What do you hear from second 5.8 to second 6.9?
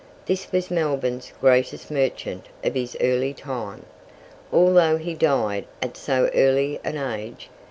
so early